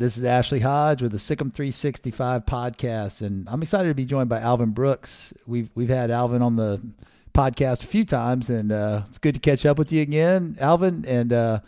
[0.00, 4.06] This is Ashley Hodge with the Sic 'Em 365 podcast, and I'm excited to be
[4.06, 5.34] joined by Alvin Brooks.
[5.46, 6.80] We've we've had Alvin on the
[7.34, 11.04] podcast a few times, and uh, it's good to catch up with you again, Alvin.
[11.06, 11.60] And uh,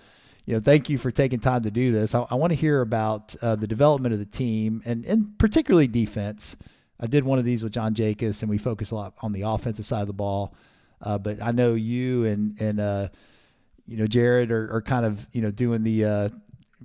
[0.46, 2.14] you know, thank you for taking time to do this.
[2.14, 5.86] I, I want to hear about uh, the development of the team, and and particularly
[5.86, 6.56] defense.
[6.98, 9.42] I did one of these with John Jacobs, and we focus a lot on the
[9.42, 10.54] offensive side of the ball.
[11.02, 13.08] Uh, but I know you and and uh,
[13.86, 16.28] you know Jared are, are kind of you know doing the uh,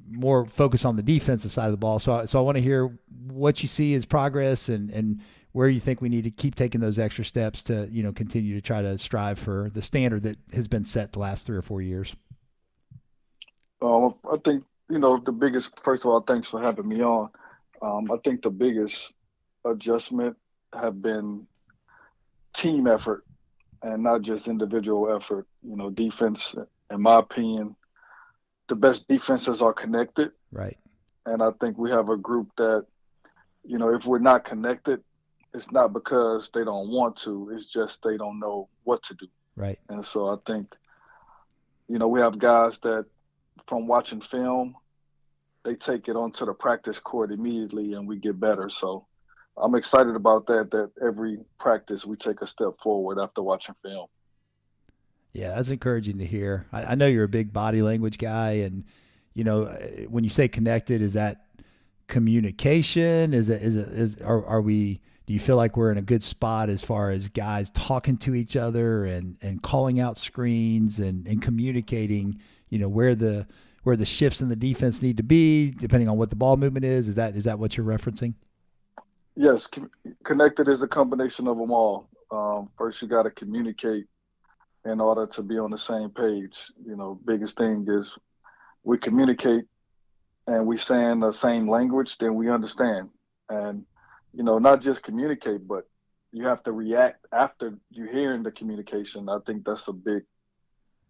[0.09, 1.99] more focus on the defensive side of the ball.
[1.99, 2.97] So, I, so I want to hear
[3.27, 5.21] what you see as progress and and
[5.53, 8.53] where you think we need to keep taking those extra steps to you know continue
[8.55, 11.61] to try to strive for the standard that has been set the last three or
[11.61, 12.15] four years.
[13.81, 15.83] Um, I think you know the biggest.
[15.83, 17.29] First of all, thanks for having me on.
[17.81, 19.13] Um, I think the biggest
[19.65, 20.35] adjustment
[20.73, 21.47] have been
[22.55, 23.23] team effort
[23.83, 25.47] and not just individual effort.
[25.63, 26.55] You know, defense,
[26.91, 27.75] in my opinion,
[28.67, 30.31] the best defenses are connected.
[30.51, 30.77] Right.
[31.25, 32.85] And I think we have a group that,
[33.63, 35.01] you know, if we're not connected,
[35.53, 39.27] it's not because they don't want to, it's just they don't know what to do.
[39.55, 39.79] Right.
[39.89, 40.73] And so I think,
[41.89, 43.05] you know, we have guys that
[43.67, 44.75] from watching film,
[45.63, 48.69] they take it onto the practice court immediately and we get better.
[48.69, 49.05] So
[49.57, 54.07] I'm excited about that, that every practice we take a step forward after watching film.
[55.37, 56.65] Yeah, that's encouraging to hear.
[56.73, 58.83] I, I, know you're a big body language guy, and
[59.35, 59.65] you know
[60.09, 61.45] when you say connected, is that
[62.07, 63.35] communication?
[63.35, 64.99] Is it is it is are, are we?
[65.27, 68.33] Do you feel like we're in a good spot as far as guys talking to
[68.33, 72.39] each other and and calling out screens and and communicating?
[72.69, 73.45] You know where the
[73.83, 76.83] where the shifts in the defense need to be, depending on what the ball movement
[76.83, 77.07] is.
[77.07, 78.33] Is that is that what you're referencing?
[79.35, 79.67] Yes,
[80.25, 82.09] connected is a combination of them all.
[82.31, 84.07] Um, first, you got to communicate
[84.87, 86.55] in order to be on the same page.
[86.85, 88.09] You know, biggest thing is
[88.83, 89.65] we communicate
[90.47, 93.09] and we saying the same language, then we understand.
[93.49, 93.85] And,
[94.33, 95.87] you know, not just communicate, but
[96.31, 99.29] you have to react after you hearing the communication.
[99.29, 100.23] I think that's a big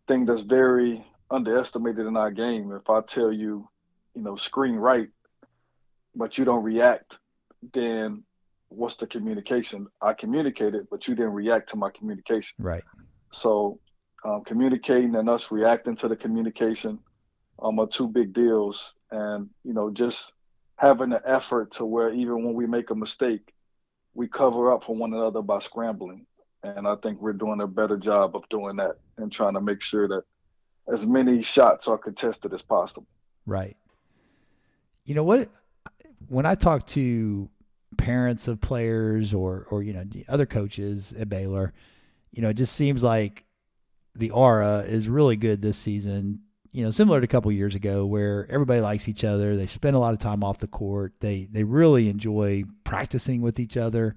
[0.07, 2.71] thing that's very underestimated in our game.
[2.71, 3.67] If I tell you,
[4.15, 5.09] you know, screen right,
[6.15, 7.19] but you don't react,
[7.73, 8.23] then
[8.69, 9.87] what's the communication?
[10.01, 12.55] I communicated, but you didn't react to my communication.
[12.57, 12.83] Right.
[13.31, 13.79] So
[14.23, 16.99] um, communicating and us reacting to the communication
[17.61, 18.93] um, are two big deals.
[19.11, 20.33] And, you know, just
[20.75, 23.53] having the effort to where even when we make a mistake,
[24.13, 26.25] we cover up for one another by scrambling.
[26.63, 29.81] And I think we're doing a better job of doing that and trying to make
[29.81, 30.23] sure that
[30.91, 33.07] as many shots are contested as possible.
[33.45, 33.77] Right.
[35.05, 35.49] You know what?
[36.27, 37.49] When I talk to
[37.97, 41.73] parents of players or or you know other coaches at Baylor,
[42.31, 43.45] you know, it just seems like
[44.15, 46.41] the aura is really good this season.
[46.71, 49.55] You know, similar to a couple years ago, where everybody likes each other.
[49.55, 51.13] They spend a lot of time off the court.
[51.19, 54.15] They they really enjoy practicing with each other.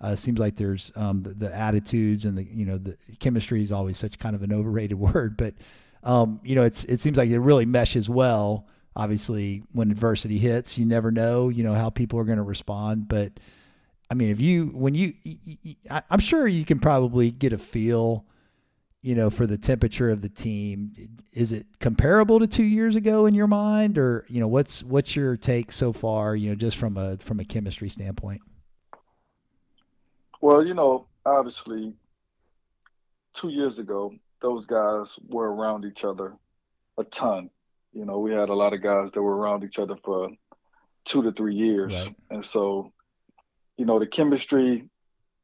[0.00, 3.70] Uh, seems like there's um, the, the, attitudes and the you know the chemistry is
[3.70, 5.54] always such kind of an overrated word, but
[6.02, 8.66] um, you know it's it seems like it really meshes well.
[8.96, 13.08] Obviously, when adversity hits, you never know you know how people are going to respond,
[13.08, 13.32] but
[14.10, 15.12] I mean, if you when you,
[16.10, 18.24] I'm sure you can probably get a feel,
[19.02, 20.92] you know, for the temperature of the team.
[21.32, 25.14] Is it comparable to two years ago in your mind, or you know, what's what's
[25.14, 26.34] your take so far?
[26.34, 28.40] You know, just from a from a chemistry standpoint.
[30.40, 31.92] Well, you know, obviously,
[33.34, 34.12] two years ago,
[34.42, 36.34] those guys were around each other
[36.98, 37.48] a ton.
[37.92, 40.30] You know, we had a lot of guys that were around each other for
[41.04, 42.14] two to three years, right.
[42.30, 42.92] and so
[43.80, 44.84] you know, the chemistry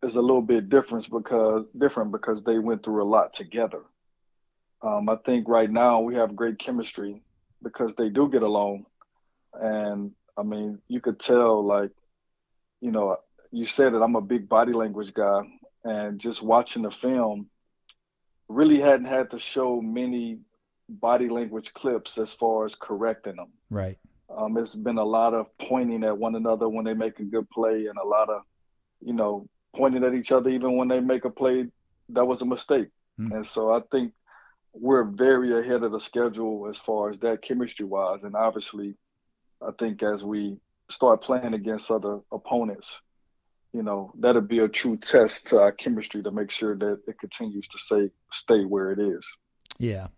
[0.02, 3.80] is a little bit different because different because they went through a lot together.
[4.82, 7.22] Um, I think right now we have great chemistry
[7.62, 8.84] because they do get along,
[9.54, 11.92] and I mean, you could tell like,
[12.82, 13.16] you know,
[13.52, 15.40] you said that I'm a big body language guy,
[15.84, 17.46] and just watching the film,
[18.50, 20.40] really hadn't had to show many
[20.90, 23.52] body language clips as far as correcting them.
[23.70, 23.96] Right.
[24.34, 27.48] Um, it's been a lot of pointing at one another when they make a good
[27.50, 28.42] play, and a lot of,
[29.00, 31.66] you know, pointing at each other even when they make a play
[32.10, 32.88] that was a mistake.
[33.20, 33.34] Mm.
[33.34, 34.12] And so I think
[34.72, 38.24] we're very ahead of the schedule as far as that chemistry wise.
[38.24, 38.94] And obviously,
[39.62, 40.58] I think as we
[40.90, 42.88] start playing against other opponents,
[43.72, 47.18] you know, that'll be a true test to our chemistry to make sure that it
[47.18, 49.24] continues to stay stay where it is.
[49.78, 50.08] Yeah.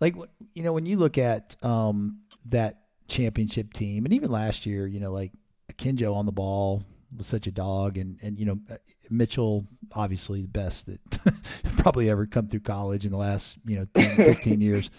[0.00, 0.14] Like
[0.54, 2.79] you know, when you look at um, that
[3.10, 5.32] championship team, and even last year, you know, like
[5.72, 6.82] Akinjo on the ball
[7.16, 8.76] was such a dog, and and you know uh,
[9.10, 11.00] Mitchell, obviously the best that
[11.76, 14.90] probably ever come through college in the last you know 10, 15 years.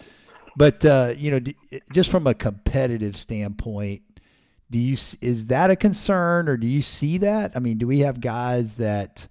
[0.56, 1.52] But uh, you know,
[1.92, 4.02] just from a competitive standpoint,
[4.70, 7.52] do you is that a concern, or do you see that?
[7.56, 9.26] I mean, do we have guys that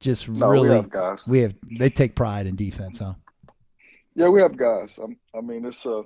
[0.00, 1.26] just no, really we have guys.
[1.26, 3.14] We have they take pride in defense, huh?
[4.14, 4.98] Yeah, we have guys.
[5.34, 6.02] I mean, it's a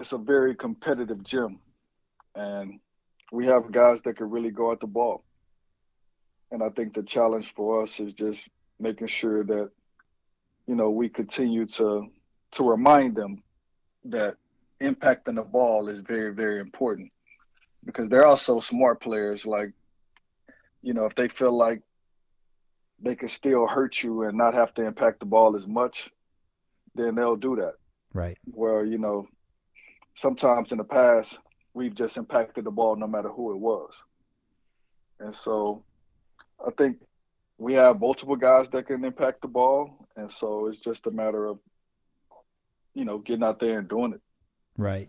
[0.00, 1.58] it's a very competitive gym,
[2.34, 2.80] and
[3.30, 5.24] we have guys that can really go at the ball.
[6.50, 8.48] And I think the challenge for us is just
[8.78, 9.70] making sure that
[10.66, 12.08] you know we continue to
[12.52, 13.42] to remind them
[14.04, 14.36] that
[14.80, 17.10] impacting the ball is very very important.
[17.84, 19.72] Because they're also smart players like
[20.82, 21.82] you know if they feel like
[23.00, 26.10] they can still hurt you and not have to impact the ball as much
[26.94, 27.74] then they'll do that.
[28.12, 28.38] Right.
[28.52, 29.26] Well you know
[30.14, 31.38] sometimes in the past
[31.74, 33.92] we've just impacted the ball no matter who it was.
[35.20, 35.84] And so
[36.64, 36.98] i think
[37.58, 40.06] we have multiple guys that can impact the ball.
[40.16, 41.58] And so it's just a matter of
[42.94, 44.20] you know getting out there and doing it.
[44.76, 45.08] Right.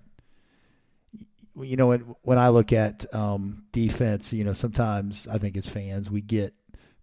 [1.59, 5.67] You know when when I look at um, defense, you know sometimes I think as
[5.67, 6.53] fans we get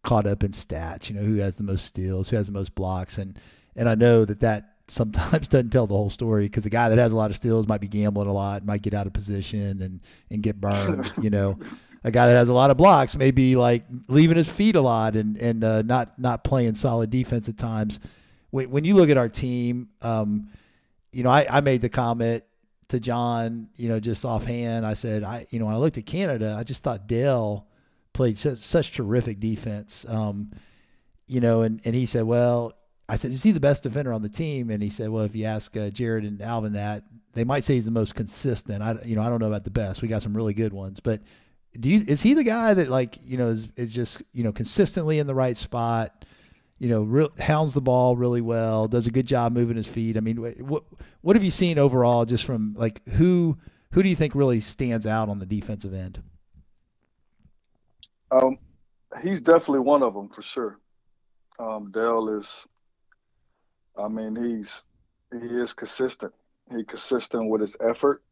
[0.02, 1.08] caught up in stats.
[1.08, 3.38] You know who has the most steals, who has the most blocks, and
[3.76, 6.98] and I know that that sometimes doesn't tell the whole story because a guy that
[6.98, 9.82] has a lot of steals might be gambling a lot, might get out of position
[9.82, 10.00] and
[10.30, 11.12] and get burned.
[11.22, 11.58] you know,
[12.04, 14.80] a guy that has a lot of blocks may be like leaving his feet a
[14.80, 18.00] lot and and uh, not not playing solid defense at times.
[18.50, 20.48] When when you look at our team, um,
[21.12, 22.44] you know I, I made the comment
[22.90, 26.06] to John, you know, just offhand, I said, I, you know, when I looked at
[26.06, 27.66] Canada, I just thought Dell
[28.12, 30.04] played such, such terrific defense.
[30.08, 30.50] Um,
[31.26, 32.74] you know, and, and he said, well,
[33.10, 34.70] I said, is he the best defender on the team?
[34.70, 37.04] And he said, well, if you ask uh, Jared and Alvin that,
[37.34, 38.82] they might say he's the most consistent.
[38.82, 40.02] I, you know, I don't know about the best.
[40.02, 41.20] We got some really good ones, but
[41.78, 44.52] do you, is he the guy that like, you know, is, is just, you know,
[44.52, 46.24] consistently in the right spot?
[46.80, 50.16] you know, hounds the ball really well, does a good job moving his feet.
[50.16, 50.84] I mean, what
[51.20, 53.58] what have you seen overall, just from like who
[53.92, 56.22] who do you think really stands out on the defensive end?
[58.30, 58.58] Um,
[59.22, 60.78] he's definitely one of them for sure.
[61.58, 62.48] Um, Dell is,
[64.00, 64.84] I mean, he's
[65.32, 66.32] he is consistent.
[66.74, 68.22] He consistent with his effort,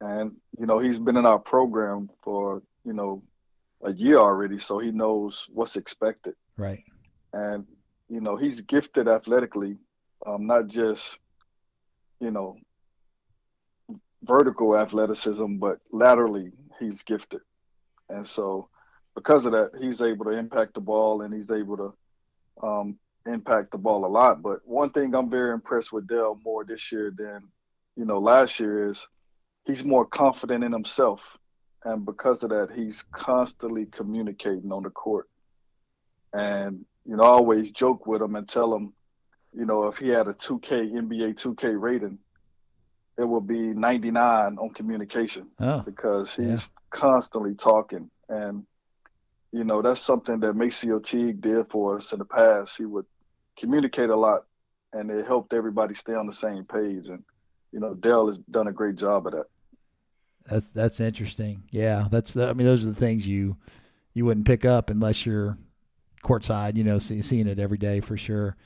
[0.00, 3.22] and you know he's been in our program for you know
[3.82, 6.34] a year already, so he knows what's expected.
[6.56, 6.82] Right
[7.32, 7.66] and
[8.08, 9.76] you know he's gifted athletically,
[10.26, 11.18] um, not just
[12.20, 12.56] you know
[14.22, 17.40] vertical athleticism, but laterally he's gifted,
[18.08, 18.68] and so
[19.14, 22.96] because of that, he's able to impact the ball and he's able to um,
[23.32, 24.42] impact the ball a lot.
[24.42, 27.44] But one thing I'm very impressed with Dell more this year than
[27.96, 29.06] you know last year is
[29.64, 31.20] he's more confident in himself,
[31.84, 35.28] and because of that, he's constantly communicating on the court.
[36.32, 38.92] And you know, I always joke with him and tell him,
[39.54, 42.18] you know, if he had a 2K NBA 2K rating,
[43.18, 46.58] it would be 99 on communication oh, because he's yeah.
[46.90, 48.10] constantly talking.
[48.28, 48.64] And,
[49.52, 52.76] you know, that's something that MaCio Teague did for us in the past.
[52.76, 53.06] He would
[53.58, 54.44] communicate a lot
[54.92, 57.06] and it helped everybody stay on the same page.
[57.06, 57.22] And,
[57.72, 59.46] you know, Dell has done a great job of that.
[60.46, 61.64] That's, that's interesting.
[61.70, 62.08] Yeah.
[62.10, 63.56] That's, I mean, those are the things you,
[64.14, 65.58] you wouldn't pick up unless you're
[66.24, 68.56] courtside, you know, see, seeing it every day for sure.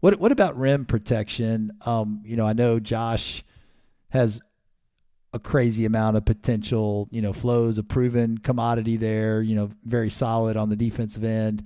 [0.00, 1.72] What what about rim protection?
[1.84, 3.44] Um, you know, I know Josh
[4.10, 4.40] has
[5.32, 7.08] a crazy amount of potential.
[7.10, 9.42] You know, Flo's a proven commodity there.
[9.42, 11.64] You know, very solid on the defensive end.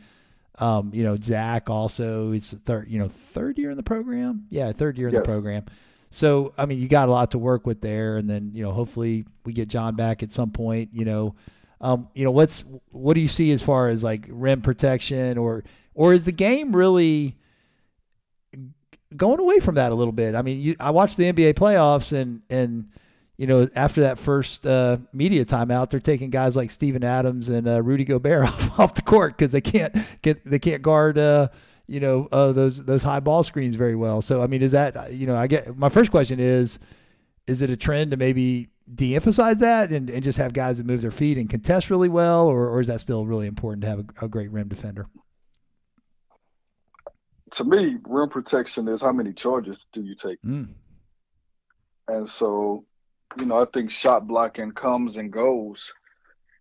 [0.58, 2.88] Um, you know, Zach also is third.
[2.88, 4.46] You know, third year in the program.
[4.50, 5.22] Yeah, third year in yes.
[5.22, 5.64] the program.
[6.10, 8.72] So I mean, you got a lot to work with there, and then you know,
[8.72, 10.90] hopefully we get John back at some point.
[10.92, 11.34] You know,
[11.80, 15.64] um, you know, what's what do you see as far as like rim protection, or
[15.92, 17.36] or is the game really
[19.16, 20.36] going away from that a little bit?
[20.36, 22.90] I mean, you, I watched the NBA playoffs, and and
[23.36, 27.66] you know, after that first uh, media timeout, they're taking guys like Steven Adams and
[27.66, 31.18] uh, Rudy Gobert off, off the court because they can't get they can't guard.
[31.18, 31.48] Uh,
[31.86, 34.22] you know uh, those those high ball screens very well.
[34.22, 36.78] So I mean, is that you know I get my first question is,
[37.46, 41.00] is it a trend to maybe de-emphasize that and, and just have guys that move
[41.00, 44.00] their feet and contest really well, or, or is that still really important to have
[44.00, 45.06] a, a great rim defender?
[47.52, 50.42] To me, rim protection is how many charges do you take?
[50.42, 50.68] Mm.
[52.08, 52.84] And so,
[53.38, 55.92] you know, I think shot blocking comes and goes.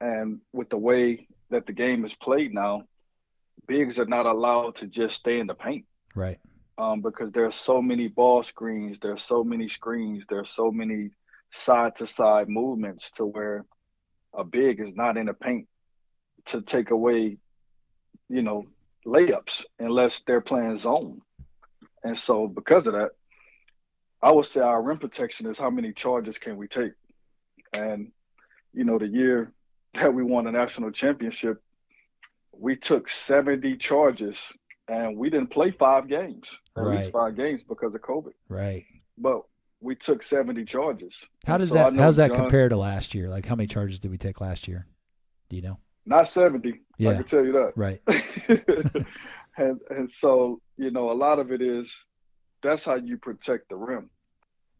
[0.02, 2.84] And with the way that the game is played now,
[3.68, 5.86] bigs are not allowed to just stay in the paint.
[6.16, 6.40] Right.
[6.78, 11.12] Um, because there's so many ball screens, there's so many screens, there's so many
[11.52, 13.66] side to side movements to where
[14.34, 15.68] a big is not in the paint
[16.48, 17.38] to take away,
[18.28, 18.66] you know,
[19.06, 21.22] layups unless they're playing zone.
[22.04, 23.12] And so because of that,
[24.24, 26.94] I would say our rim protection is how many charges can we take,
[27.74, 28.12] and
[28.74, 29.52] you know the year
[29.96, 31.62] that we won a national championship,
[32.52, 34.38] we took 70 charges
[34.88, 37.00] and we didn't play five games, at Right.
[37.00, 38.34] least five games because of COVID.
[38.50, 38.86] Right.
[39.18, 39.42] But
[39.82, 41.16] we took 70 charges.
[41.46, 43.30] How does so that how's that John- compare to last year?
[43.30, 44.88] Like how many charges did we take last year?
[45.50, 45.78] Do you know?
[46.06, 46.82] Not 70.
[46.98, 47.12] Yeah.
[47.12, 47.74] I can tell you that.
[47.76, 48.02] Right.
[49.58, 51.92] and and so you know a lot of it is
[52.64, 54.10] that's how you protect the rim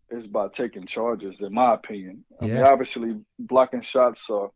[0.10, 2.24] is by taking charges in my opinion.
[2.42, 4.50] I mean obviously blocking shots are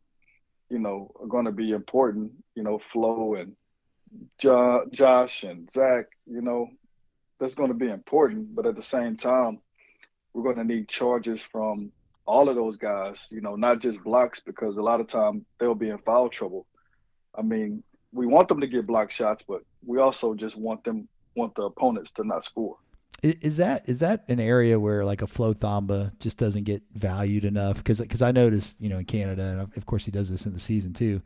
[0.70, 3.54] you know are going to be important you know flo and
[4.38, 6.68] jo- josh and zach you know
[7.38, 8.54] that's going to be important.
[8.54, 9.60] But at the same time
[10.32, 11.92] we're going to need charges from
[12.26, 15.74] all of those guys you know not just blocks because a lot of time they'll
[15.74, 16.66] be in foul trouble.
[17.34, 17.82] I mean
[18.12, 21.62] we want them to get block shots, but we also just want them want the
[21.62, 22.76] opponents to not score.
[23.22, 27.44] Is that is that an area where like a Flo Thamba just doesn't get valued
[27.44, 27.78] enough?
[27.82, 30.60] Because I noticed you know in Canada, and of course he does this in the
[30.60, 31.20] season too.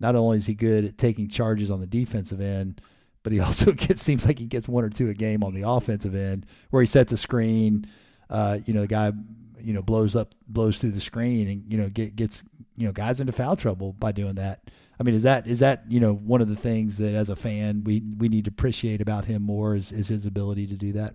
[0.00, 2.80] Not only is he good at taking charges on the defensive end,
[3.22, 5.68] but he also gets seems like he gets one or two a game on the
[5.68, 7.86] offensive end where he sets a screen.
[8.30, 9.12] Uh, you know, the guy
[9.60, 12.44] you know blows up blows through the screen and you know get, gets
[12.76, 14.70] you know guys into foul trouble by doing that.
[14.98, 17.36] I mean, is that is that you know one of the things that as a
[17.36, 20.92] fan we we need to appreciate about him more is is his ability to do
[20.92, 21.14] that.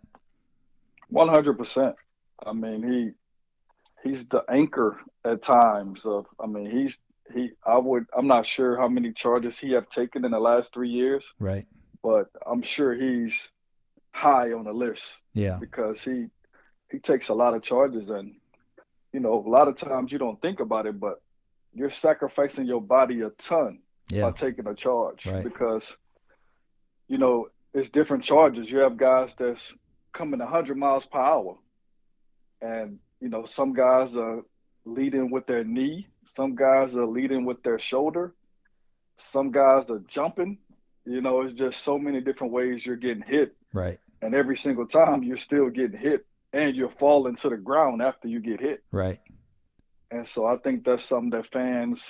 [1.11, 1.95] One hundred percent.
[2.45, 2.81] I mean,
[4.03, 6.25] he he's the anchor at times of.
[6.39, 6.97] I mean, he's
[7.33, 7.51] he.
[7.65, 8.05] I would.
[8.17, 11.67] I'm not sure how many charges he have taken in the last three years, Right.
[12.01, 13.35] but I'm sure he's
[14.13, 15.03] high on the list
[15.33, 15.57] Yeah.
[15.59, 16.27] because he
[16.91, 18.35] he takes a lot of charges and
[19.13, 21.21] you know a lot of times you don't think about it, but
[21.73, 23.79] you're sacrificing your body a ton
[24.11, 24.29] Yeah.
[24.29, 25.43] by taking a charge Right.
[25.43, 25.85] because
[27.07, 28.69] you know it's different charges.
[28.71, 29.73] You have guys that's
[30.13, 31.57] coming 100 miles per hour,
[32.61, 34.41] and you know some guys are
[34.85, 38.33] leading with their knee, some guys are leading with their shoulder,
[39.17, 40.57] some guys are jumping.
[41.05, 43.99] You know, it's just so many different ways you're getting hit, Right.
[44.21, 48.27] and every single time you're still getting hit, and you're falling to the ground after
[48.27, 48.83] you get hit.
[48.91, 49.19] Right.
[50.11, 52.03] And so I think that's something that fans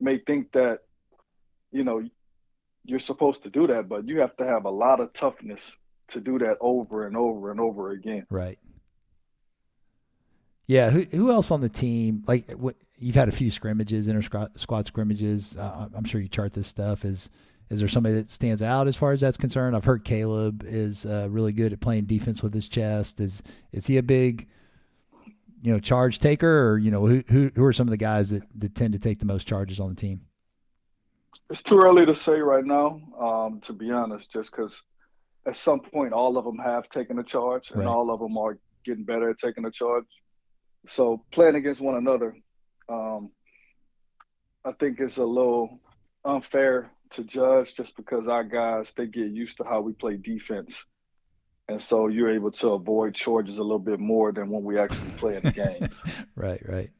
[0.00, 0.80] may think that,
[1.72, 2.02] you know,
[2.84, 5.60] you're supposed to do that, but you have to have a lot of toughness
[6.08, 8.26] to do that over and over and over again.
[8.30, 8.58] Right.
[10.66, 10.90] Yeah.
[10.90, 12.24] Who who else on the team?
[12.26, 15.56] Like what you've had a few scrimmages, inter squad, scrimmages.
[15.56, 17.04] Uh, I'm sure you chart this stuff.
[17.04, 17.30] Is
[17.70, 19.74] is there somebody that stands out as far as that's concerned?
[19.74, 23.20] I've heard Caleb is uh, really good at playing defense with his chest.
[23.20, 23.42] Is
[23.72, 24.48] is he a big
[25.62, 28.30] you know charge taker, or you know who who who are some of the guys
[28.30, 30.20] that that tend to take the most charges on the team?
[31.50, 34.72] It's too early to say right now, um, to be honest, just because
[35.46, 37.86] at some point all of them have taken a charge and Right.
[37.86, 40.06] all of them are getting better at taking a charge.
[40.88, 42.36] So playing against one another,
[42.88, 43.30] um,
[44.64, 45.80] I think it's a little
[46.24, 50.84] unfair to judge just because our guys they get used to how we play defense,
[51.68, 55.12] and so you're able to avoid charges a little bit more than when we actually
[55.12, 55.88] play in the game.
[56.34, 56.62] Right.
[56.66, 56.90] Right.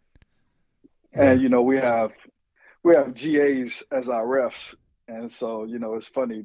[1.13, 2.13] And you know, we have
[2.83, 4.75] we have GAs as our refs,
[5.09, 6.45] and so you know, it's funny.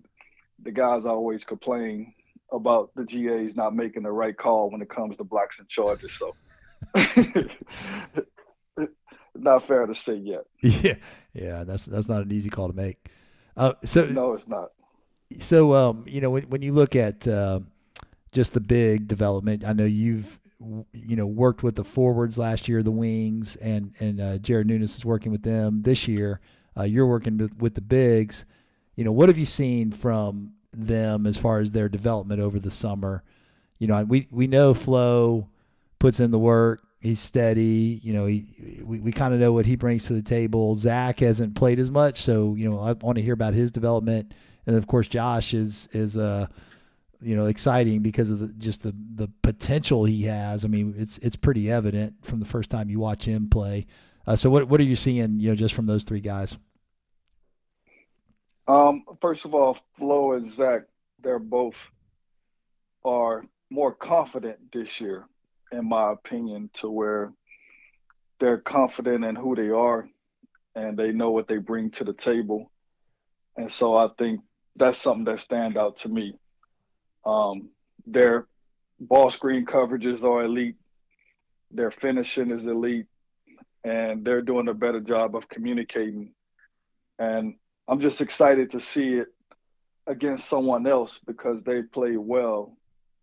[0.64, 2.14] The guys always complain
[2.52, 6.14] about the GAs not making the right call when it comes to blocks and charges.
[6.14, 6.36] So,
[9.36, 10.46] not fair to say yet.
[10.62, 10.96] Yeah.
[11.34, 11.64] Yeah.
[11.64, 13.10] That's that's not an easy call to make.
[13.56, 14.70] Uh, so No, it's not.
[15.40, 17.60] So, um, you know, when, when you look at uh,
[18.32, 20.40] just the big development, I know you've
[20.92, 24.98] you know worked with the forwards last year, the wings, and and uh, Jared Nuness
[24.98, 26.42] is working with them this year.
[26.78, 28.46] Uh, you're working with, with the bigs.
[29.00, 32.70] You know, what have you seen from them as far as their development over the
[32.70, 33.24] summer?
[33.78, 35.48] You know, we we know Flo
[36.00, 36.84] puts in the work.
[37.00, 38.02] He's steady.
[38.04, 40.76] You know, he we, we kind of know what he brings to the table.
[40.76, 44.34] Zach hasn't played as much, so you know I want to hear about his development.
[44.68, 46.48] And of course, Josh is is uh
[47.22, 50.66] you know exciting because of the, just the the potential he has.
[50.66, 53.88] I mean, it's it's pretty evident from the first time you watch him play.
[54.28, 55.40] Uh, so what what are you seeing?
[55.40, 56.58] You know, just from those three guys.
[58.70, 60.82] Um, first of all, Flo and Zach,
[61.24, 61.74] they're both
[63.04, 65.26] are more confident this year,
[65.72, 67.34] in my opinion, to where
[68.40, 70.08] they're confident in who they are
[70.76, 72.72] and they know what they bring to the table.
[73.58, 74.42] And so I think
[74.76, 76.36] that's something that stand out to me.
[77.26, 77.70] Um,
[78.06, 78.46] their
[79.00, 80.76] ball screen coverages are elite.
[81.72, 83.08] Their finishing is elite,
[83.84, 86.34] and they're doing a better job of communicating.
[87.18, 87.56] And
[87.90, 89.30] I'm just excited to see it
[90.06, 92.78] against someone else because they play well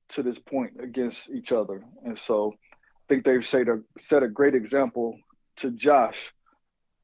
[0.09, 1.85] to this point against each other.
[2.05, 5.21] And so I think they've set a, set a great example
[5.59, 6.33] to Josh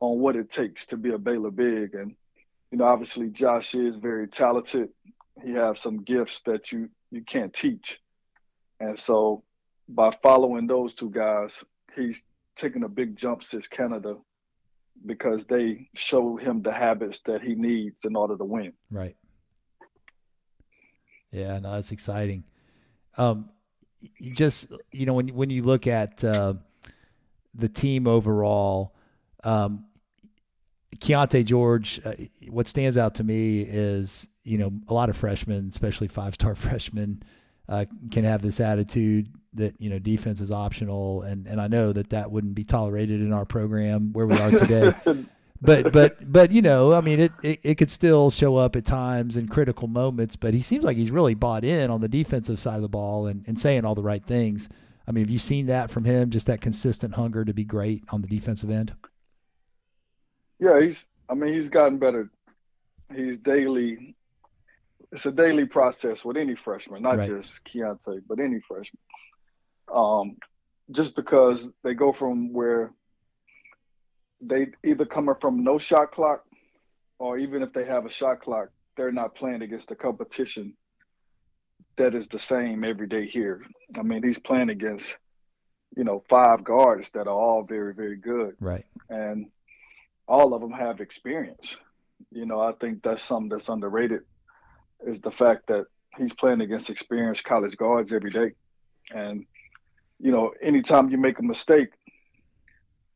[0.00, 1.94] on what it takes to be a Baylor big.
[1.94, 2.16] And,
[2.72, 4.88] you know, obviously Josh is very talented.
[5.44, 8.00] He has some gifts that you, you can't teach.
[8.80, 9.44] And so
[9.88, 11.52] by following those two guys,
[11.94, 12.20] he's
[12.56, 14.16] taken a big jump since Canada
[15.04, 18.72] because they show him the habits that he needs in order to win.
[18.90, 19.16] Right.
[21.30, 22.44] Yeah, no, that's exciting.
[23.16, 23.48] Um,
[24.18, 26.54] you just you know when when you look at uh,
[27.54, 28.94] the team overall,
[29.44, 29.86] um,
[30.96, 32.12] Keyonte George, uh,
[32.48, 36.54] what stands out to me is you know a lot of freshmen, especially five star
[36.56, 37.22] freshmen,
[37.68, 41.92] uh, can have this attitude that you know defense is optional, and and I know
[41.92, 44.94] that that wouldn't be tolerated in our program where we are today.
[45.60, 48.84] but but but you know, I mean, it, it, it could still show up at
[48.84, 50.36] times in critical moments.
[50.36, 53.26] But he seems like he's really bought in on the defensive side of the ball
[53.26, 54.68] and, and saying all the right things.
[55.06, 56.30] I mean, have you seen that from him?
[56.30, 58.94] Just that consistent hunger to be great on the defensive end.
[60.58, 61.06] Yeah, he's.
[61.28, 62.30] I mean, he's gotten better.
[63.14, 64.16] He's daily.
[65.12, 67.28] It's a daily process with any freshman, not right.
[67.28, 68.98] just Keyonte, but any freshman.
[69.92, 70.36] Um,
[70.90, 72.92] just because they go from where
[74.40, 76.44] they either coming from no shot clock,
[77.18, 80.74] or even if they have a shot clock, they're not playing against the competition
[81.96, 83.62] that is the same every day here.
[83.98, 85.14] I mean, he's playing against,
[85.94, 88.56] you know, five guards that are all very, very good.
[88.60, 88.84] Right.
[89.10, 89.50] And
[90.26, 91.76] all of them have experience.
[92.30, 94.22] You know, I think that's something that's underrated
[95.06, 95.84] is the fact that
[96.16, 98.52] he's playing against experienced college guards every day.
[99.14, 99.46] And,
[100.18, 101.90] you know, anytime you make a mistake,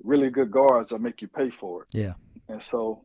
[0.02, 1.88] really good guards will make you pay for it.
[1.93, 2.14] Yeah.
[2.49, 3.05] And so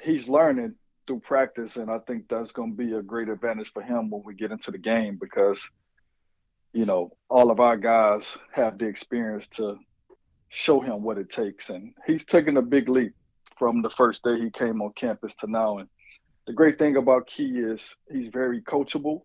[0.00, 0.74] he's learning
[1.06, 4.22] through practice, and I think that's going to be a great advantage for him when
[4.24, 5.60] we get into the game because,
[6.72, 9.78] you know, all of our guys have the experience to
[10.48, 13.12] show him what it takes, and he's taking a big leap
[13.58, 15.78] from the first day he came on campus to now.
[15.78, 15.88] And
[16.50, 19.22] the great thing about Key is he's very coachable,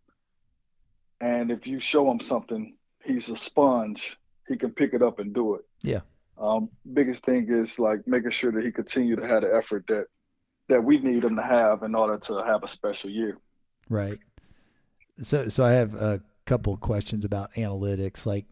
[1.19, 4.15] and if you show him something, he's a sponge.
[4.47, 5.61] He can pick it up and do it.
[5.81, 6.01] Yeah.
[6.37, 10.05] Um, biggest thing is like making sure that he continue to have the effort that
[10.69, 13.39] that we need him to have in order to have a special year.
[13.89, 14.19] Right.
[15.23, 18.27] So, so I have a couple of questions about analytics.
[18.27, 18.45] Like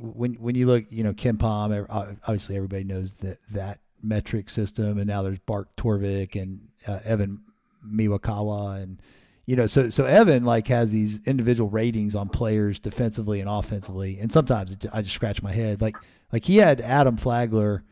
[0.00, 1.86] when when you look, you know, KenPom.
[2.26, 7.40] Obviously, everybody knows that that metric system, and now there's Bart Torvik and uh, Evan
[7.86, 9.00] Miyakawa, and
[9.46, 14.18] you know, so so Evan like has these individual ratings on players defensively and offensively,
[14.18, 15.80] and sometimes I just scratch my head.
[15.80, 15.96] Like
[16.32, 17.84] like he had Adam Flagler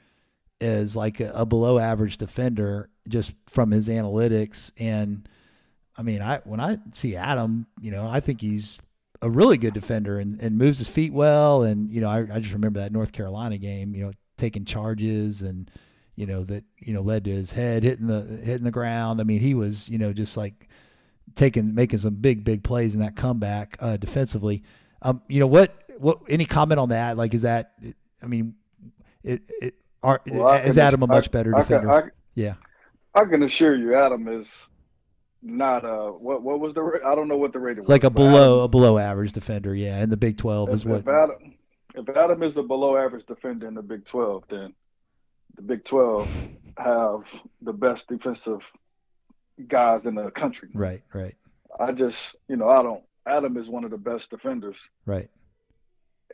[0.60, 5.28] as like a, a below average defender just from his analytics, and
[5.96, 8.78] I mean, I when I see Adam, you know, I think he's
[9.20, 12.40] a really good defender and, and moves his feet well, and you know, I, I
[12.40, 15.70] just remember that North Carolina game, you know, taking charges and
[16.16, 19.20] you know that you know led to his head hitting the hitting the ground.
[19.20, 20.68] I mean, he was you know just like
[21.34, 24.62] taking making some big big plays in that comeback uh, defensively.
[25.00, 27.16] Um, you know what what any comment on that?
[27.16, 27.72] Like, is that
[28.22, 28.54] I mean,
[29.22, 31.90] it, it are, well, is Adam a much better I, defender?
[31.90, 32.54] I, yeah,
[33.14, 34.48] I can assure you, Adam is
[35.42, 37.88] not a what what was the I don't know what the rating was.
[37.88, 40.02] Like a below Adam, a below average defender, yeah.
[40.02, 41.00] In the Big Twelve if, is what.
[41.00, 41.54] If Adam,
[41.94, 44.74] if Adam is the below average defender in the Big Twelve, then
[45.56, 46.28] the Big Twelve
[46.76, 47.22] have
[47.60, 48.60] the best defensive
[49.68, 50.70] guys in the country.
[50.74, 51.36] Right, right.
[51.78, 53.02] I just, you know, I don't.
[53.26, 54.76] Adam is one of the best defenders.
[55.06, 55.30] Right.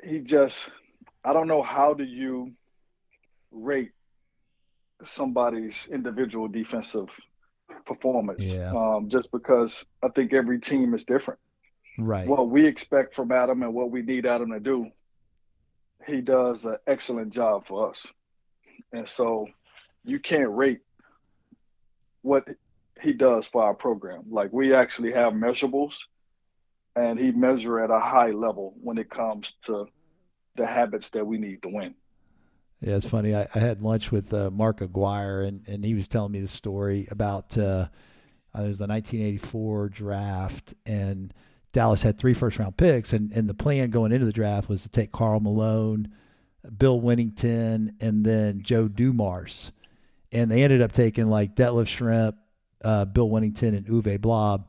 [0.03, 0.71] He just,
[1.25, 2.53] I don't know how do you
[3.51, 3.93] rate
[5.05, 7.09] somebody's individual defensive
[7.87, 8.41] performance.
[8.43, 8.73] Yeah.
[8.75, 11.41] Um, just because I think every team is different.
[11.99, 12.27] Right.
[12.27, 14.87] What we expect from Adam and what we need Adam to do,
[16.07, 18.07] he does an excellent job for us.
[18.93, 19.49] And so
[20.05, 20.81] you can't rate
[22.23, 22.49] what
[23.01, 24.25] he does for our program.
[24.31, 25.95] Like we actually have measurables
[26.97, 29.87] and he measure at a high level when it comes to
[30.57, 31.95] the habits that we need to win.
[32.81, 33.35] Yeah, it's funny.
[33.35, 36.49] I, I had lunch with uh, Mark Aguirre, and, and he was telling me the
[36.49, 37.89] story about uh,
[38.57, 41.35] uh, it was the 1984 draft, and
[41.73, 44.83] Dallas had three first round picks, and, and the plan going into the draft was
[44.83, 46.09] to take Karl Malone,
[46.77, 49.73] Bill Wennington, and then Joe Dumars.
[50.33, 52.35] And they ended up taking like Detlef Schrempf,
[52.85, 54.67] uh, Bill Wennington, and Uwe Blab.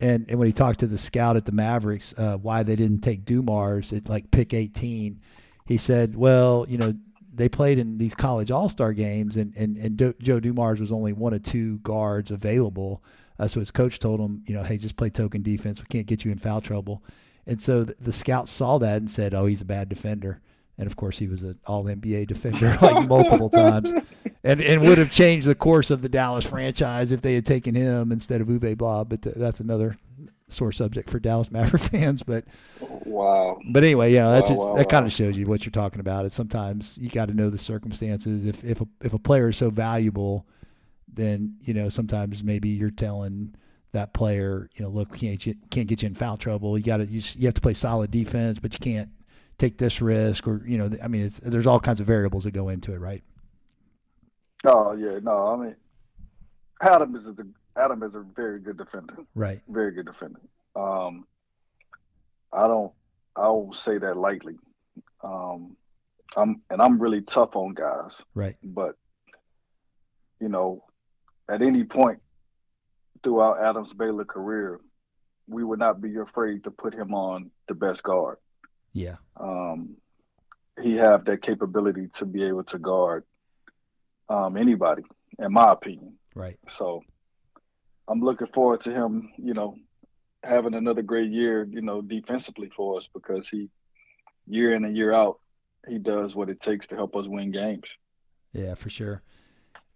[0.00, 3.00] And, and when he talked to the scout at the Mavericks, uh, why they didn't
[3.00, 5.20] take Dumars at like pick 18,
[5.66, 6.94] he said, well, you know,
[7.34, 10.92] they played in these college all star games, and, and, and Do- Joe Dumars was
[10.92, 13.02] only one of two guards available.
[13.38, 15.80] Uh, so his coach told him, you know, hey, just play token defense.
[15.80, 17.02] We can't get you in foul trouble.
[17.46, 20.40] And so the, the scouts saw that and said, "Oh, he's a bad defender."
[20.78, 23.92] And of course, he was an All NBA defender like multiple times,
[24.44, 27.74] and and would have changed the course of the Dallas franchise if they had taken
[27.74, 29.08] him instead of Uwe Blab.
[29.08, 29.96] But th- that's another
[30.46, 32.22] sore subject for Dallas Maverick fans.
[32.22, 32.44] But
[32.80, 33.58] wow.
[33.70, 35.72] But anyway, you know that Wow, just wow, that kind of shows you what you're
[35.72, 36.26] talking about.
[36.26, 38.46] It's sometimes you got to know the circumstances.
[38.46, 40.46] If if a, if a player is so valuable,
[41.12, 43.54] then you know sometimes maybe you're telling
[43.92, 46.76] that player, you know, look, can't you, can't get you in foul trouble.
[46.76, 49.10] You got to you, you have to play solid defense, but you can't
[49.58, 50.90] take this risk or you know.
[51.02, 53.22] I mean, it's there's all kinds of variables that go into it, right?
[54.64, 55.76] Oh yeah, no, I mean,
[56.82, 57.34] Adam is a
[57.76, 59.14] Adam is a very good defender.
[59.34, 59.60] Right.
[59.68, 60.40] very good defender.
[60.74, 61.26] Um,
[62.52, 62.92] I don't,
[63.36, 64.56] I won't say that lightly.
[65.22, 65.76] Um,
[66.36, 68.56] I'm, and I'm really tough on guys, Right.
[68.64, 68.96] but
[70.40, 70.82] you know,
[71.48, 72.20] at any point
[73.22, 74.80] throughout Adams Baylor career,
[75.46, 78.38] we would not be afraid to put him on the best guard.
[78.98, 79.16] Yeah.
[79.38, 79.96] Um,
[80.82, 83.24] he have that capability to be able to guard
[84.28, 85.02] um, anybody,
[85.38, 86.14] in my opinion.
[86.34, 86.58] Right.
[86.68, 87.02] So
[88.08, 89.76] I'm looking forward to him, you know,
[90.42, 93.68] having another great year, you know, defensively for us because he,
[94.46, 95.38] year in and year out,
[95.88, 97.84] he does what it takes to help us win games.
[98.52, 99.22] Yeah, for sure.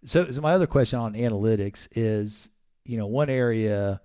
[0.05, 2.49] So, so my other question on analytics is,
[2.85, 4.01] you know, one area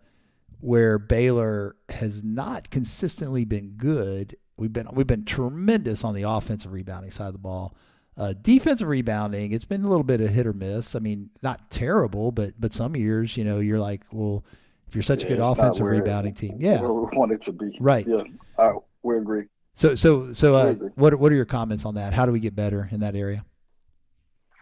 [0.60, 4.36] where Baylor has not consistently been good.
[4.58, 7.74] We've been we've been tremendous on the offensive rebounding side of the ball.
[8.16, 10.96] Uh, defensive rebounding, it's been a little bit of hit or miss.
[10.96, 14.44] I mean, not terrible, but but some years, you know, you're like, well,
[14.88, 17.76] if you're such a good offensive rebounding team, yeah, Where we want it to be.
[17.78, 18.06] Right.
[18.08, 18.24] Yeah.
[18.58, 18.72] I,
[19.04, 19.44] we agree.
[19.74, 22.12] So so so uh, what what are your comments on that?
[22.12, 23.44] How do we get better in that area?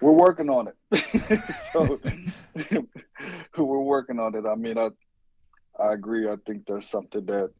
[0.02, 1.40] We're working on it.
[1.72, 1.98] so
[3.64, 4.44] we're working on it.
[4.46, 4.90] I mean, I
[5.80, 6.28] I agree.
[6.28, 7.50] I think that's something that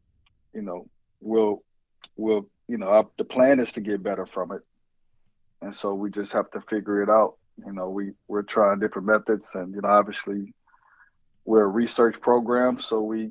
[0.53, 0.87] you know
[1.23, 1.63] will
[2.17, 4.63] will you know our, the plan is to get better from it,
[5.63, 7.37] and so we just have to figure it out.
[7.65, 10.53] You know, we we're trying different methods, and you know, obviously
[11.45, 13.31] we're a research program, so we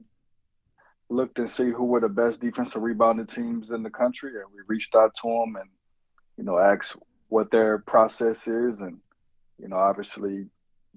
[1.09, 4.61] looked and see who were the best defensive rebounding teams in the country, and we
[4.67, 5.69] reached out to them and
[6.37, 6.95] you know asked
[7.29, 8.97] what their process is, and
[9.61, 10.45] you know, obviously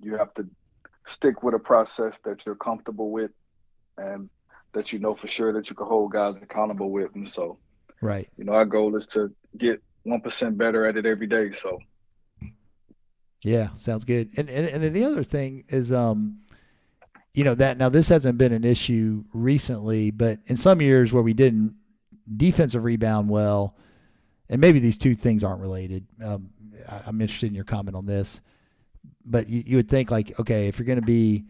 [0.00, 0.48] you have to
[1.06, 3.30] stick with a process that you're comfortable with
[3.96, 4.28] and
[4.72, 7.14] that you know for sure that you can hold guys accountable with.
[7.14, 7.58] And so,
[8.00, 8.28] Right.
[8.36, 11.52] you know, our goal is to get one percent better at it every day.
[11.52, 11.78] So
[13.42, 14.30] Yeah, sounds good.
[14.36, 16.40] And and and then the other thing is, um,
[17.34, 21.22] you know that now this hasn't been an issue recently, but in some years where
[21.22, 21.74] we didn't
[22.36, 23.76] defensive rebound well,
[24.48, 26.06] and maybe these two things aren't related.
[26.22, 26.50] Um,
[26.88, 28.40] I, I'm interested in your comment on this,
[29.24, 31.44] but you, you would think like, okay, if you're going to be,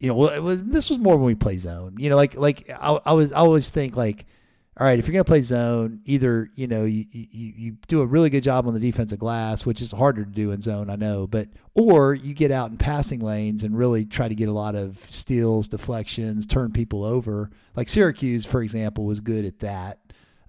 [0.00, 1.96] you know, well, it was, this was more when we play zone.
[1.98, 4.26] You know, like like I, I was I always think like
[4.76, 8.00] all right, if you're going to play zone, either you know you, you you do
[8.00, 10.90] a really good job on the defensive glass, which is harder to do in zone,
[10.90, 14.48] I know, but or you get out in passing lanes and really try to get
[14.48, 17.50] a lot of steals, deflections, turn people over.
[17.76, 20.00] Like Syracuse, for example, was good at that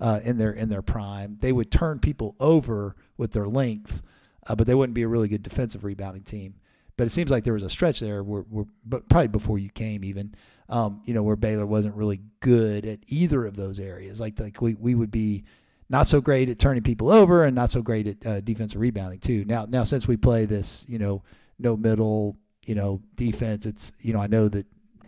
[0.01, 1.37] uh, in their in their prime.
[1.39, 4.01] They would turn people over with their length,
[4.47, 6.55] uh, but they wouldn't be a really good defensive rebounding team.
[6.97, 9.69] But it seems like there was a stretch there where, where but probably before you
[9.69, 10.33] came even,
[10.69, 14.19] um, you know, where Baylor wasn't really good at either of those areas.
[14.19, 15.43] Like like we, we would be
[15.89, 19.19] not so great at turning people over and not so great at uh, defensive rebounding
[19.19, 19.45] too.
[19.45, 21.23] Now now since we play this, you know,
[21.59, 24.65] no middle, you know, defense, it's you know I know that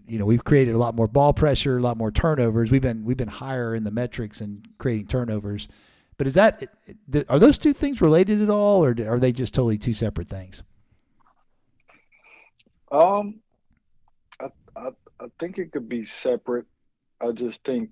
[0.08, 2.72] you know we've created a lot more ball pressure, a lot more turnovers.
[2.72, 5.68] We've been we've been higher in the metrics and creating turnovers.
[6.18, 6.64] But is that
[7.30, 10.64] are those two things related at all, or are they just totally two separate things?
[12.92, 13.42] Um,
[15.20, 16.66] I think it could be separate.
[17.22, 17.90] I just think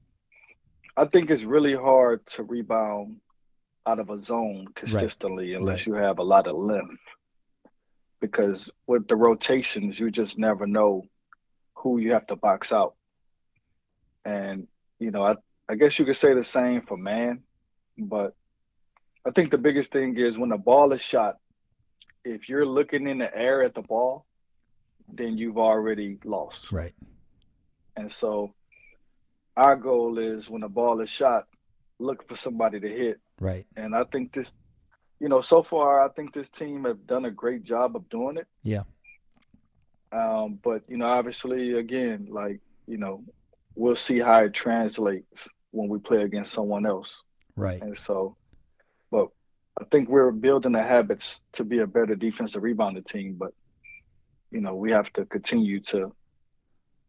[0.98, 3.18] I think it's really hard to rebound
[3.86, 5.88] out of a zone consistently unless Right.
[5.88, 7.02] you have a lot of length.
[8.22, 11.04] Because with the rotations, you just never know
[11.76, 12.96] who you have to box out.
[14.24, 14.68] And
[15.00, 15.36] you know, I
[15.68, 17.44] I guess you could say the same for man,
[17.98, 18.36] but
[19.28, 21.38] I think the biggest thing is when the ball is shot,
[22.24, 24.26] if you're looking in the air at the ball,
[25.12, 26.72] then you've already lost.
[26.72, 26.94] Right.
[27.96, 28.54] And so
[29.56, 31.48] our goal is when the ball is shot,
[32.00, 33.20] look for somebody to hit.
[33.40, 33.66] Right.
[33.76, 34.54] And I think this,
[35.20, 38.38] you know, so far I think this team have done a great job of doing
[38.38, 38.48] it.
[38.64, 38.84] Yeah.
[40.12, 43.24] Um, but you know, obviously, again, like you know,
[43.76, 47.22] we'll see how it translates when we play against someone else.
[47.58, 47.82] Right.
[47.82, 48.38] And so,
[49.12, 49.30] but
[49.80, 53.36] I think we're building the habits to be a better defensive rebounding team.
[53.38, 53.54] But
[54.52, 56.14] you know, we have to continue to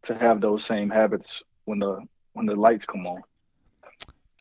[0.07, 2.01] to have those same habits when the
[2.33, 3.23] when the lights come on.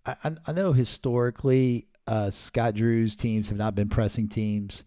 [0.06, 4.84] I, I know historically uh, Scott Drew's teams have not been pressing teams,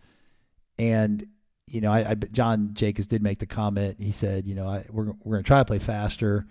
[0.79, 1.27] and
[1.67, 3.97] you know, I, I John Jacobs did make the comment.
[3.99, 6.47] He said, you know, I, we're we're going to try to play faster,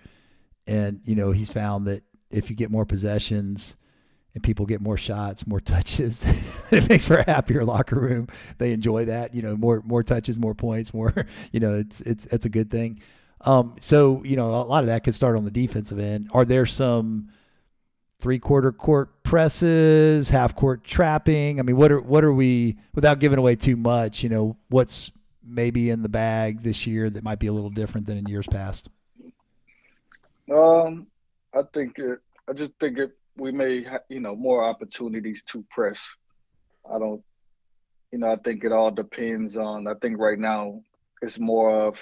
[0.65, 3.77] and you know, he's found that if you get more possessions
[4.33, 6.23] and people get more shots, more touches,
[6.71, 8.27] it makes for a happier locker room.
[8.57, 12.25] They enjoy that, you know, more more touches, more points, more, you know, it's it's
[12.27, 12.99] it's a good thing.
[13.41, 16.29] Um, so you know, a lot of that could start on the defensive end.
[16.33, 17.29] Are there some
[18.19, 21.59] three quarter court presses, half court trapping?
[21.59, 24.23] I mean, what are what are we without giving away too much?
[24.23, 25.11] You know, what's
[25.43, 28.47] maybe in the bag this year that might be a little different than in years
[28.47, 28.89] past?
[30.51, 31.07] Um,
[31.53, 32.19] I think it.
[32.49, 33.11] I just think it.
[33.35, 35.99] We may, ha- you know, more opportunities to press.
[36.91, 37.21] I don't,
[38.11, 39.87] you know, I think it all depends on.
[39.87, 40.81] I think right now
[41.21, 41.95] it's more of.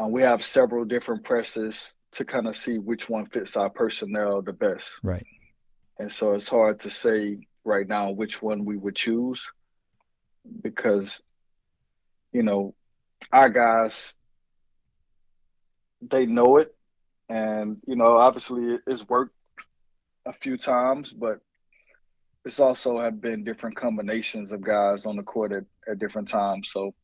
[0.00, 4.42] Uh, we have several different presses to kind of see which one fits our personnel
[4.42, 4.88] the best.
[5.02, 5.26] Right.
[5.98, 9.46] And so it's hard to say right now which one we would choose
[10.62, 11.22] because,
[12.32, 12.74] you know,
[13.32, 14.14] our guys,
[16.00, 16.74] they know it.
[17.28, 19.34] And, you know, obviously it's worked
[20.24, 21.40] a few times, but
[22.44, 26.70] it's also have been different combinations of guys on the court at, at different times.
[26.72, 26.94] So,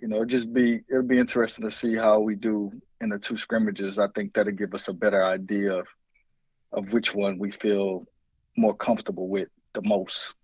[0.00, 3.36] you know, just be it'll be interesting to see how we do in the two
[3.36, 3.98] scrimmages.
[3.98, 5.86] I think that'll give us a better idea of
[6.72, 8.06] of which one we feel
[8.56, 10.34] more comfortable with the most.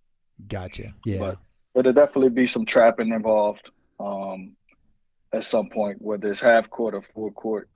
[0.48, 0.94] Gotcha.
[1.04, 1.18] Yeah.
[1.18, 1.38] But
[1.74, 4.56] but it'll definitely be some trapping involved um,
[5.32, 7.68] at some point, whether it's half court or full court.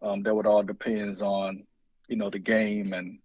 [0.00, 1.64] Um, that would all depends on,
[2.06, 3.18] you know, the game and,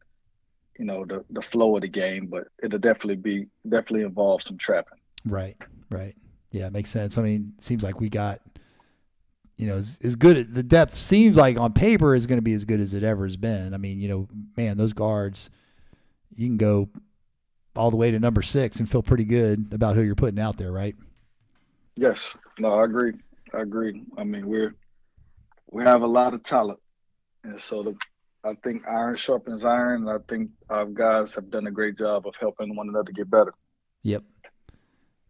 [0.78, 2.28] you know, the the flow of the game.
[2.28, 5.00] But it'll definitely be definitely involve some trapping.
[5.26, 5.58] Right.
[5.90, 6.16] Right.
[6.54, 7.18] Yeah, it makes sense.
[7.18, 8.40] I mean, it seems like we got,
[9.58, 10.54] you know, as, as good.
[10.54, 13.26] The depth seems like on paper is going to be as good as it ever
[13.26, 13.74] has been.
[13.74, 15.50] I mean, you know, man, those guards,
[16.36, 16.90] you can go
[17.76, 20.58] all the way to number six and feel pretty good about who you're putting out
[20.58, 20.96] there, right?
[21.96, 22.38] Yes.
[22.60, 23.14] No, I agree.
[23.52, 24.04] I agree.
[24.16, 24.76] I mean, we're
[25.72, 26.80] we have a lot of talent,
[27.44, 27.96] and so the
[28.44, 30.08] I think iron sharpens iron.
[30.08, 33.30] And I think our guys have done a great job of helping one another get
[33.30, 33.56] better.
[34.04, 34.24] Yep.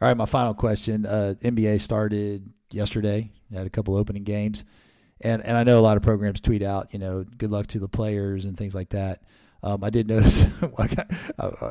[0.04, 1.06] All right, my final question.
[1.06, 3.32] Uh, NBA started yesterday.
[3.54, 4.66] Had a couple opening games,
[5.22, 7.80] and and I know a lot of programs tweet out, you know, good luck to
[7.80, 9.24] the players and things like that.
[9.64, 10.44] Um, I did notice.
[10.78, 11.06] I,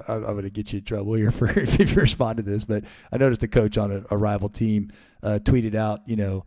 [0.09, 2.85] am going to get you in trouble here for if you respond to this, but
[3.13, 4.93] I noticed a coach on a, a rival team
[5.23, 6.47] uh, tweeted out, you know,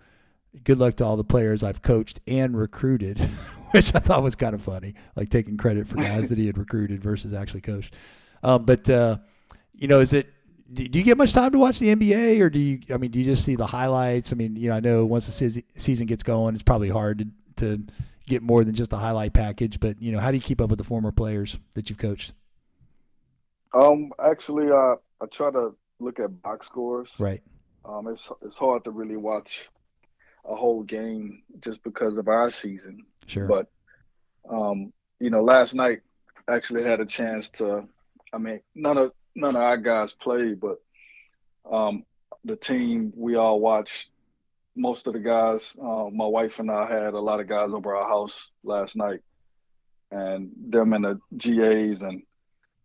[0.63, 3.19] good luck to all the players I've coached and recruited,
[3.73, 6.57] which I thought was kind of funny, like taking credit for guys that he had
[6.57, 7.95] recruited versus actually coached.
[8.41, 9.17] Um, but uh,
[9.75, 10.33] you know, is it
[10.73, 12.79] do you get much time to watch the NBA, or do you?
[12.93, 14.31] I mean, do you just see the highlights?
[14.31, 17.75] I mean, you know, I know once the season gets going, it's probably hard to,
[17.77, 17.85] to
[18.25, 19.79] get more than just a highlight package.
[19.79, 22.33] But you know, how do you keep up with the former players that you've coached?
[23.73, 27.09] Um, actually, uh, I try to look at box scores.
[27.19, 27.43] Right.
[27.83, 29.69] Um, it's it's hard to really watch
[30.45, 33.05] a whole game just because of our season.
[33.27, 33.47] Sure.
[33.47, 33.67] But
[34.49, 36.01] um, you know, last night
[36.47, 37.87] actually had a chance to.
[38.33, 40.77] I mean, none of none of our guys played, but
[41.69, 42.03] um,
[42.43, 44.09] the team we all watched.
[44.77, 47.95] Most of the guys, uh, my wife and I had a lot of guys over
[47.95, 49.21] our house last night,
[50.11, 52.23] and them in the GAs, and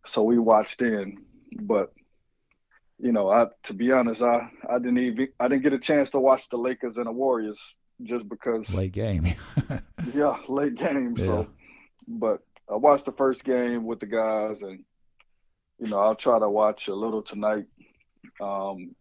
[0.05, 1.17] so we watched in.
[1.51, 1.91] But
[2.97, 6.11] you know, I to be honest, I I didn't even I didn't get a chance
[6.11, 7.59] to watch the Lakers and the Warriors
[8.03, 9.33] just because late game.
[10.13, 11.15] yeah, late game.
[11.17, 11.25] Yeah.
[11.25, 11.47] So,
[12.07, 14.85] but I watched the first game with the guys, and
[15.81, 17.65] you know, I'll try to watch a little tonight,
[18.39, 18.95] um,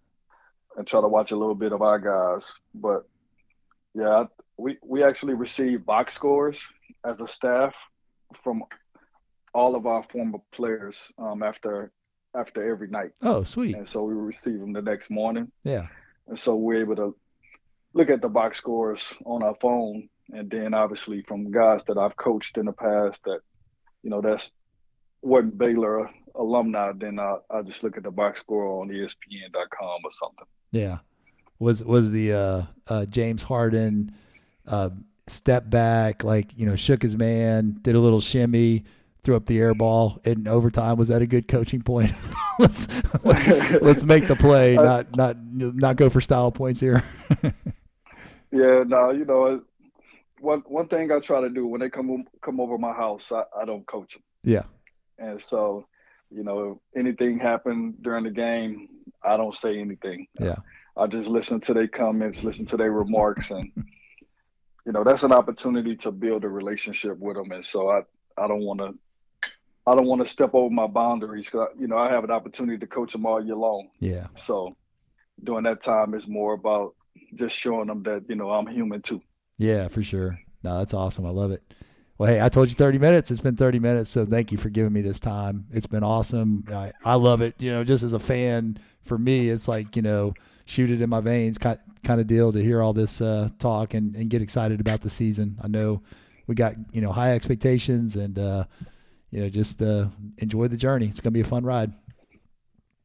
[0.76, 2.50] and try to watch a little bit of our guys.
[2.74, 3.06] But
[3.94, 4.24] yeah,
[4.56, 6.58] we we actually receive box scores
[7.04, 7.74] as a staff
[8.42, 8.64] from
[9.52, 11.92] all of our former players um, after
[12.34, 13.10] after every night.
[13.20, 13.76] Oh, sweet!
[13.76, 15.52] And so we receive them the next morning.
[15.64, 15.86] Yeah.
[16.28, 17.16] And so we're able to
[17.92, 22.16] look at the box scores on our phone, and then obviously from guys that I've
[22.16, 23.40] coached in the past that,
[24.02, 24.50] you know, that's
[25.22, 30.12] wasn't Baylor alumni, then I I just look at the box score on ESPN.com or
[30.12, 30.46] something.
[30.72, 30.98] Yeah,
[31.58, 34.12] was was the uh, uh, James Harden
[34.66, 34.90] uh,
[35.26, 38.84] step back, like you know, shook his man, did a little shimmy,
[39.22, 40.96] threw up the air ball in overtime.
[40.96, 42.12] Was that a good coaching point?
[42.58, 42.88] let's,
[43.24, 47.04] let's let's make the play, not not not go for style points here.
[48.52, 49.62] yeah, no, you know,
[50.40, 53.44] one one thing I try to do when they come come over my house, I,
[53.56, 54.22] I don't coach them.
[54.42, 54.62] Yeah.
[55.18, 55.86] And so,
[56.30, 58.88] you know, if anything happened during the game,
[59.22, 60.26] I don't say anything.
[60.38, 60.56] Yeah.
[60.96, 63.70] I just listen to their comments, listen to their remarks, and
[64.86, 67.52] you know that's an opportunity to build a relationship with them.
[67.52, 68.00] And so I,
[68.36, 69.50] I don't want to,
[69.86, 71.48] I don't want to step over my boundaries.
[71.48, 73.88] Cause you know I have an opportunity to coach them all year long.
[73.98, 74.26] Yeah.
[74.36, 74.76] So
[75.42, 76.94] during that time, it's more about
[77.34, 79.22] just showing them that you know I'm human too.
[79.58, 80.38] Yeah, for sure.
[80.62, 81.26] No, that's awesome.
[81.26, 81.62] I love it.
[82.20, 83.30] Well, hey, I told you 30 minutes.
[83.30, 85.64] It's been 30 minutes, so thank you for giving me this time.
[85.72, 86.66] It's been awesome.
[86.68, 87.54] I, I love it.
[87.58, 90.34] You know, just as a fan, for me, it's like you know,
[90.66, 93.94] shoot it in my veins kind kind of deal to hear all this uh, talk
[93.94, 95.56] and, and get excited about the season.
[95.62, 96.02] I know
[96.46, 98.64] we got you know high expectations and uh,
[99.30, 101.06] you know just uh, enjoy the journey.
[101.06, 101.90] It's gonna be a fun ride.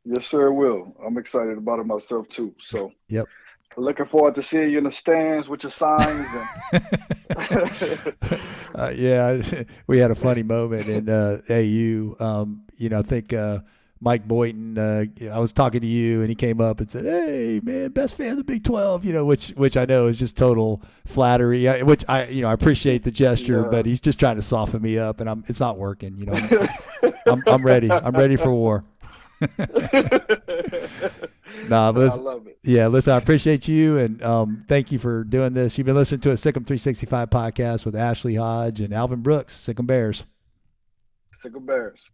[0.04, 0.48] Yes, sir.
[0.48, 0.94] it Will.
[1.08, 2.54] I'm excited about it myself too.
[2.60, 2.92] So.
[3.08, 3.30] Yep.
[3.78, 6.28] Looking forward to seeing you in the stands with your signs.
[6.72, 6.84] And...
[8.76, 12.16] uh, yeah, we had a funny moment in uh, AU.
[12.24, 13.60] Um, you know, I think uh,
[14.00, 14.78] Mike Boynton.
[14.78, 18.16] Uh, I was talking to you, and he came up and said, "Hey, man, best
[18.16, 21.68] fan of the Big 12." You know, which which I know is just total flattery.
[21.84, 23.70] Which I you know I appreciate the gesture, yeah.
[23.70, 26.18] but he's just trying to soften me up, and I'm it's not working.
[26.18, 26.34] You know,
[27.04, 27.92] I'm, I'm, I'm ready.
[27.92, 28.86] I'm ready for war.
[31.68, 32.58] nah, but listen, I love it.
[32.64, 35.78] Yeah, listen, I appreciate you and um, thank you for doing this.
[35.78, 39.54] You've been listening to a Sic 'Em 365 podcast with Ashley Hodge and Alvin Brooks,
[39.54, 40.24] Sic 'Em Bears.
[41.42, 42.10] Sic 'Em Bears.